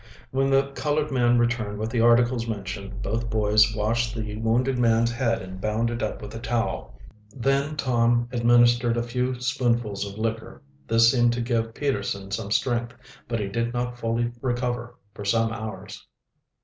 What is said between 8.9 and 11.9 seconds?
a few spoonfuls of liquor. This seemed to give